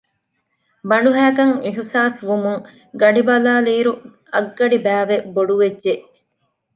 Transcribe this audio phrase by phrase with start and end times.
[0.89, 2.61] ބަނޑުހައިކަން އިޙްސާސްވުމުން
[3.01, 3.93] ގަޑިބަލާލިއިރު
[4.33, 5.93] އަށްގަޑިބައިވެ ބޮޑުވެއްޖެ